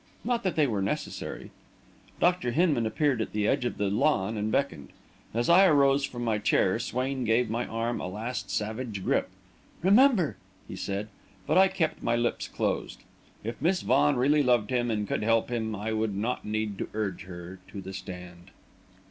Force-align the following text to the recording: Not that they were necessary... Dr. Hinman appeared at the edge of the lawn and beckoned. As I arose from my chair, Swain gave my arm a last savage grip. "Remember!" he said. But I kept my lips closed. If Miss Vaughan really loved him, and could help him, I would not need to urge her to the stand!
Not 0.23 0.41
that 0.41 0.55
they 0.55 0.65
were 0.65 0.81
necessary... 0.81 1.51
Dr. 2.19 2.49
Hinman 2.53 2.87
appeared 2.87 3.21
at 3.21 3.33
the 3.33 3.47
edge 3.47 3.65
of 3.65 3.77
the 3.77 3.91
lawn 3.91 4.35
and 4.35 4.51
beckoned. 4.51 4.89
As 5.31 5.47
I 5.47 5.65
arose 5.67 6.05
from 6.05 6.23
my 6.23 6.39
chair, 6.39 6.79
Swain 6.79 7.23
gave 7.23 7.51
my 7.51 7.67
arm 7.67 8.01
a 8.01 8.07
last 8.07 8.49
savage 8.49 9.03
grip. 9.03 9.29
"Remember!" 9.83 10.37
he 10.67 10.75
said. 10.75 11.07
But 11.45 11.59
I 11.59 11.67
kept 11.67 12.01
my 12.01 12.15
lips 12.15 12.47
closed. 12.47 13.03
If 13.43 13.61
Miss 13.61 13.81
Vaughan 13.83 14.15
really 14.15 14.41
loved 14.41 14.71
him, 14.71 14.89
and 14.89 15.07
could 15.07 15.21
help 15.21 15.51
him, 15.51 15.75
I 15.75 15.93
would 15.93 16.15
not 16.15 16.45
need 16.45 16.79
to 16.79 16.89
urge 16.95 17.25
her 17.25 17.59
to 17.67 17.79
the 17.79 17.93
stand! 17.93 18.49